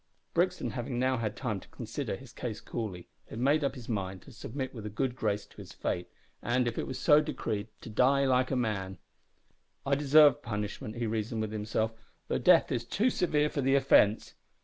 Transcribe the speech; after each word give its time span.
Brixton 0.33 0.71
having 0.71 0.97
now 0.97 1.17
had 1.17 1.35
time 1.35 1.59
to 1.59 1.67
consider 1.67 2.15
his 2.15 2.33
case 2.33 2.59
coolly, 2.59 3.07
had 3.29 3.37
made 3.37 3.63
up 3.63 3.75
his 3.75 3.87
mind 3.87 4.23
to 4.23 4.31
submit 4.31 4.73
with 4.73 4.83
a 4.87 4.89
good 4.89 5.15
grace 5.15 5.45
to 5.45 5.57
his 5.57 5.73
fate, 5.73 6.09
and, 6.41 6.67
if 6.67 6.79
it 6.79 6.87
were 6.87 6.95
so 6.95 7.21
decreed, 7.21 7.67
to 7.81 7.89
die 7.91 8.25
"like 8.25 8.49
a 8.49 8.55
man." 8.55 8.97
"I 9.85 9.93
deserve 9.93 10.41
punishment," 10.41 10.95
he 10.95 11.05
reasoned 11.05 11.41
with 11.41 11.51
himself, 11.51 11.93
"though 12.29 12.39
death 12.39 12.71
is 12.71 12.83
too 12.83 13.11
severe 13.11 13.47
for 13.51 13.61
the 13.61 13.75
offence. 13.75 14.33